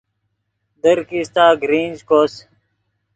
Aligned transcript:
در 0.81 0.97
کیستہ 1.09 1.45
گرنج 1.61 1.97
کوس 2.09 2.33